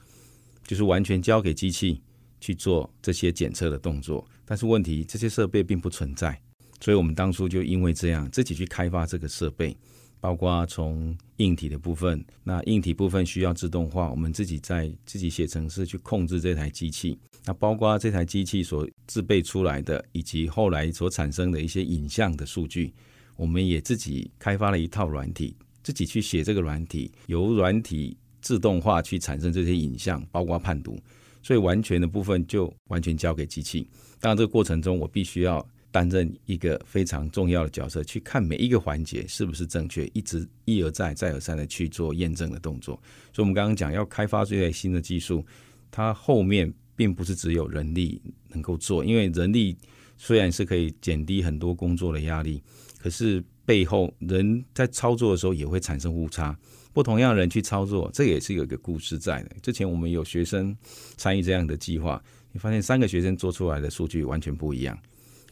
[0.67, 1.99] 就是完全交给机器
[2.39, 4.23] 去做这些检测的动作。
[4.45, 6.39] 但是问题，这些设备并不存在，
[6.79, 9.75] 所以我们当初就因为这样自己去开发这个设备。
[10.23, 17.19] 包括从硬体的部分，那硬体部分需要自动化，我们自己在自己写程式去控制这台机器。
[17.43, 22.93] 那包括这台机器所自备出来的，以及后来所产生的一些影像的数据，
[23.35, 30.97] 我们也自己开发了一套软体，自己去写这个软体，由软体自动化去产生这些影像，包括判读。
[31.41, 33.85] 所以完全的部分就完全交给机器。
[34.21, 35.67] 当然，这个过程中我必须要。
[35.93, 42.99] 担任一个非常重要的角色，去看每一个环节是不是正确，一直一而再、再而三的去做验证的动作。
[43.31, 45.45] 所以，我们刚刚讲要开发这些新的技术，
[45.91, 49.77] 它后面并不是只有人力能够做，因为人力
[50.17, 52.59] 虽然是可以减低很多工作的压力，
[52.97, 56.57] 可是背后人在操作的时候也会产生误差。
[56.91, 59.51] 不同样人去操作，这也是有一个故事在的。
[59.61, 60.75] 之前我们有学生
[61.17, 62.19] 参与这样的计划，
[62.51, 64.97] 你发现三个学生做出来的数据完全不一样。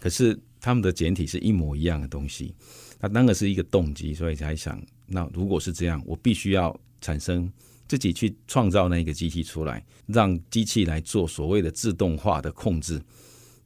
[0.02, 2.56] 可是他们的简体是一模一样的东西，
[3.00, 7.48] 那那个是一个动机，所以才想，那如果是这样，我必须要产生
[7.88, 13.00] 自己去创造那个机器出来，让机器来做所谓的自动化的控制。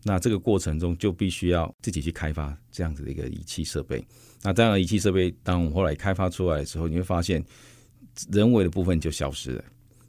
[0.04, 4.04] 那这个过程中就必须要自己去开发这样子的一个仪器设备。
[4.44, 7.44] 那这样的仪器设备，当我们后来开发出来的时候，你会发现
[8.30, 9.64] 人为的部分就消失了。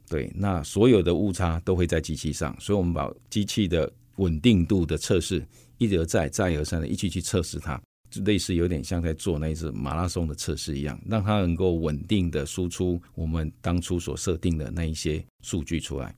[0.09, 5.41] 对，那所有的误差都会在机器上，所以我们把机器的稳定度的测试。
[5.77, 16.15] 一而再，再而三的一起去测试它，就类似有点像在做那一次马拉松的测试一样，让它能够稳定的输出我们当初所设定的那一些数据出来。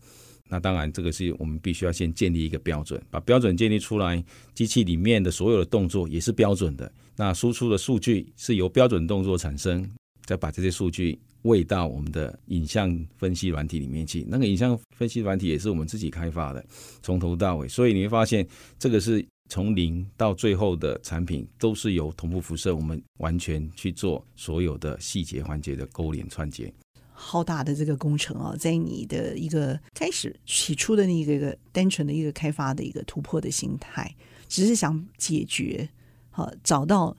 [0.52, 4.24] 那当然，这个是我们必须要先建立一个标准，把标准建立出来，
[4.56, 6.92] 机器里面的所有的动作也是标准的。
[7.16, 9.88] 那输出的数据是由标准动作产生，
[10.26, 14.26] 再把这些数据喂到我们的影像分析软体里面去。
[14.28, 16.66] 那个影像分析软体也是我们自己开发的，
[17.04, 17.68] 从头到尾。
[17.68, 18.48] 所以你会发现，
[18.80, 19.24] 这个是。
[19.50, 26.72] 从零到最后的产品都是由同步辐射，我们完全去做所有的细节环节的勾连串接。
[27.12, 34.16] 浩大的这个工程啊，在你的一个开始起初的那个一个单纯的一个开发的一个突破的心态，
[34.48, 35.90] 只是想解决，
[36.30, 37.18] 好找到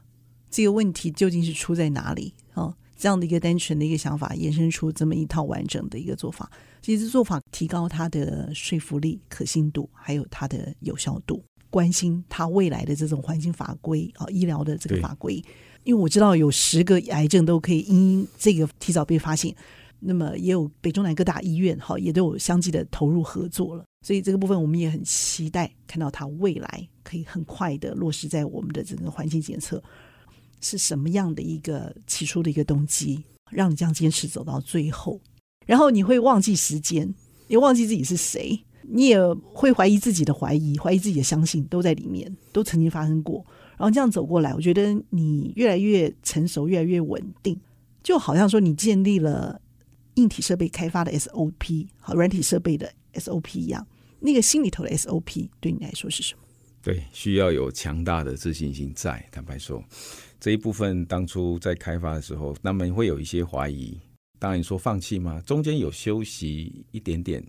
[0.49, 2.75] 这个问题究竟是出在哪里啊？
[2.97, 6.51] 这样的一个单纯的一个想法，衍生出这么一套完整的一个做法。
[6.81, 11.43] 其实做法提高它的说服力、可信度，还有它的有效度。
[11.71, 15.43] 关心他未来的这种环境法规啊，医疗的这个法规。
[15.85, 19.55] 因为我知道有十个癌症都可以因这个提早被发现。
[20.03, 23.85] 那么也有北中南各大医院，哈，也都有相继的投入合作了。
[24.07, 29.83] 所以这个部分我们也很期待看到它未来可以很快的落实在我们的整个环境检测
[30.63, 35.21] 是什么样的一个起初的一个动机，让你这样坚持走到最后。
[35.67, 37.15] 然后你会忘记时间，
[37.49, 38.59] 也忘记自己是谁，
[38.93, 39.19] 你也
[39.53, 43.45] 会怀疑自己的怀疑，怀疑自己的相信，都在里面，都曾经发生过。
[43.77, 47.59] 然后这样走过来，我觉得你越来越成熟，越来越稳定，
[48.03, 49.61] 就好像说你建立了。
[50.17, 53.87] 硬体设备开发的 SOP 和软体设备的 SOP 一样，
[54.19, 56.41] 那个心里头的 SOP 对你来说是什么？
[56.83, 59.25] 对，需要有强大的自信心在。
[59.31, 59.83] 坦白说，
[60.41, 63.99] 这一部分当初在开发的时候，他们会有一些怀疑。
[64.39, 65.41] 当然说放弃吗？
[65.47, 67.43] 中间有休息一点点，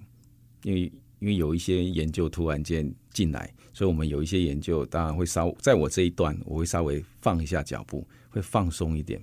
[0.63, 0.89] 因为
[1.22, 9.22] 因为有一些研究突然间进来，所以我们有一些研究当然会稍在我这一段，我会稍微放一下脚步，会放松一点，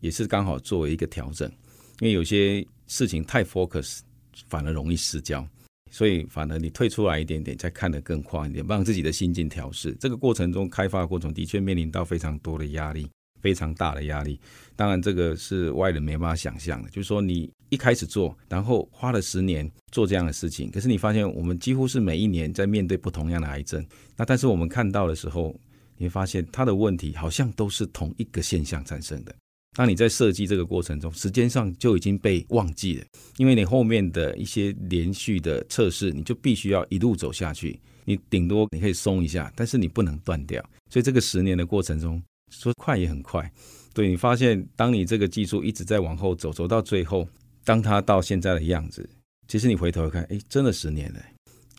[0.00, 1.50] 也是刚好作为一个调整。
[1.98, 4.00] 因为有些事情太 focus，
[4.48, 5.44] 反而容易失焦，
[5.90, 9.96] 所以反而你退出来一点点，再看得更宽一点，让自己的心境调试。
[9.98, 13.10] 这个过程中，开发过程的确面临到非常多的压力，
[13.40, 14.38] 非常大的压力。
[14.76, 16.88] 当然，这个是外人没办法想象的。
[16.90, 23.84] 就是说，你一开始做，然后花了十年做这样的事情，可是你发现我们几乎是每一年在面对不同样的癌症。
[24.16, 25.54] 那但是我们看到的时候，
[25.96, 29.34] 你会发现它的问题好像都是同一个现象产生的。
[29.76, 33.04] 当你在设计这个过程中，时间上就已经被忘记了，
[33.36, 37.78] 因为你后面的一些连续的测试，你就必须要一路走下去。
[38.04, 40.64] 你顶多你可以松一下，但是你不能断掉。
[40.90, 43.52] 所以这个十年的过程中，说快也很快。
[43.92, 47.28] 对，你发现，当你这个技术一直在往后走，走到最后，
[47.66, 49.06] 当他到现在的样子，
[49.48, 51.20] 其实你回头看，哎，真的十年了。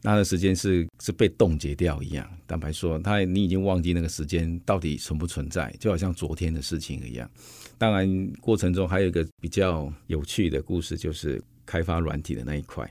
[0.04, 7.30] 那的时间是是被冻结掉一样，坦白说，他你已经忘记那个时间到底存不存在，就好像昨天的事情一样。
[7.78, 12.88] 当然，过程中还有一个比较有趣的故事，就是开发软体的那一块。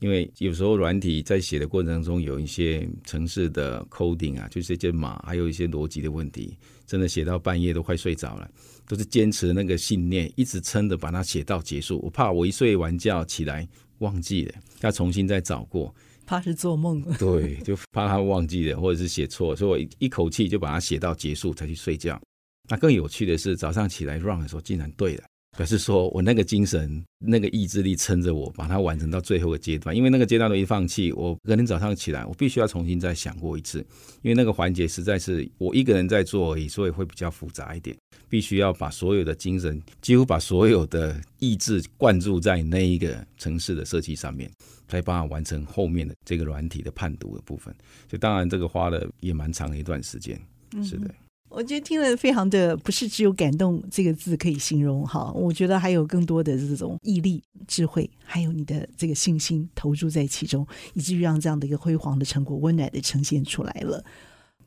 [0.00, 8.48] 因为有时候软体在写的过程中有一些城市的 coding 啊，就是一些码，还有一些逻辑的问题，真的写到半夜都快睡着了，
[8.88, 12.00] 都是坚持那个信念，一直撑着把它写到结束。
[12.02, 13.68] 我怕我一睡完觉起来
[13.98, 15.94] 忘记了，要重新再找过。
[16.26, 22.20] 怕是做梦了，对，就怕他忘记了，或者是写错，所以我一一口气就把它写到结束才去睡觉。
[22.68, 25.24] 那更有趣的是，早上起来 run 的时候竟然对了，
[25.58, 29.94] 表示说我那个精神、那个意志力撑着我把它完成到最后的阶段。
[29.94, 33.80] 因为那个阶段都一放弃，我隔天早上起来，我必须要重新再想过一次，
[34.22, 37.96] 因为那个环节实在是我一个人在做而已，所以会比较复杂一点，
[38.28, 44.48] 必须要把所有的精神，几乎把所有的意志灌注在那一个城市的设计上面。
[44.90, 47.74] 才帮他完成后面的这个软体的判读的部分，
[48.08, 50.40] 就当然这个花了也蛮长的一段时间。
[50.82, 51.14] 是的，
[51.48, 64.04] 我觉得听了非常的不是只有感动这个字可以形容哈，我觉得还有更多的这种毅力、智慧，还有你的这个信心投注在其中，以至于让这样的一个辉煌的成果温暖的呈现出来了。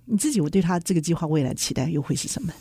[0.05, 2.51] 你自己，我对他这个计划未来期待又会是什么？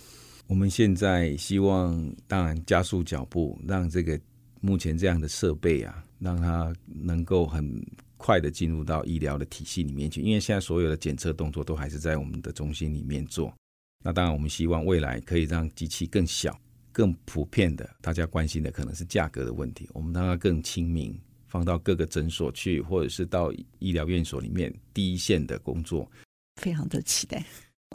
[0.46, 4.20] 我们现在希望，当然加速脚步，让这个
[4.60, 6.04] 目前这样的设备啊。
[6.20, 7.82] 让它能够很
[8.18, 13.50] 快的进入到医疗的体系里面去，因为现在所有的检测动作都还是在我们的中心里面做。
[14.02, 16.58] 那当然，我们希望未来可以让机器更小、
[16.92, 17.88] 更普遍的。
[18.00, 26.10] 大家关心的可能是价格的问题，我们让它更亲民，放到各个诊所去，或者是到医疗院所里面第一线的工作。
[26.60, 27.44] 非常的期待。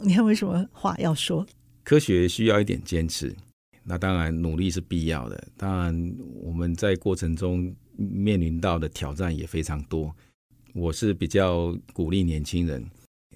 [0.02, 1.46] 你还有什么话要说？
[1.84, 3.34] 科学需要一点坚持，
[3.82, 5.48] 那当然努力是必要的。
[5.56, 7.74] 当然，我们在过程中。
[7.98, 10.14] 面临到的挑战也非常多，
[10.74, 12.86] 我是比较鼓励年轻人，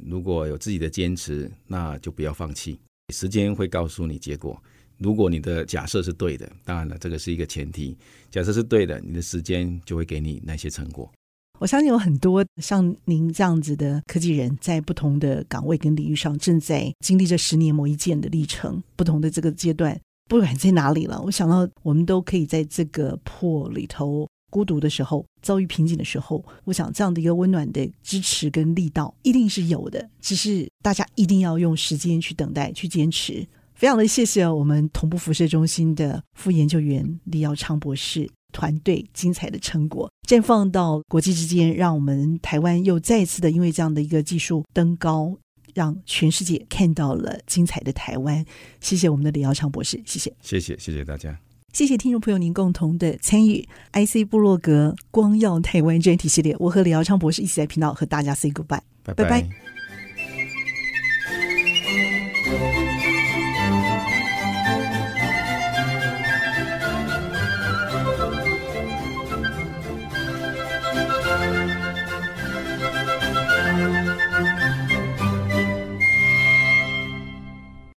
[0.05, 2.79] 如果有自己的坚持，那就不要放弃。
[3.15, 4.61] 时间会告诉你结果。
[4.99, 7.97] 如果你的假设是对的，当然了，这个是一个前提。
[8.31, 11.11] 假设是对的，你的时间就会给你那些成果。
[11.59, 19.99] 我相信有很多像您这样子的科技人，在不同的岗位跟领域上，正在经历这十年磨一剑的历程，不同的这个阶段，
[20.29, 24.29] 不管在哪里了，我想到我们都可以在这个破里头。
[24.51, 33.47] 孤独的时候，遭遇瓶颈的时候，我想这样的一个温暖的支持跟力道一定是有的，只是大家一定要用时间去等待、去坚持。
[33.75, 45.35] 非常的谢谢我们同步辐射中心的副研究员李耀昌博士，团队精彩的成果，绽放到国际之间，让我们台湾又再一次的因为这样的一个技术登高，
[45.73, 48.45] 让全世界看到了精彩的台湾。
[48.81, 51.41] 谢谢我们的李耀昌博士，谢谢，谢谢，谢谢大家，
[51.73, 53.67] 谢谢听众朋友您共同的参与。
[53.93, 59.25] IC 部落格光耀台湾专题系列，我和李敖昌博士一起在频道和大家 say goodbye，拜拜。
[59.25, 59.49] 拜拜